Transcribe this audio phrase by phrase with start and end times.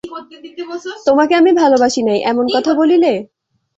[1.07, 3.13] তোমাকে আমি ভালোবাসি নাই, এমন কথা বলিলে?